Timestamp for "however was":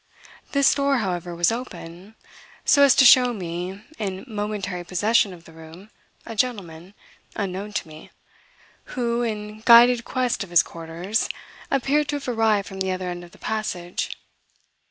0.97-1.51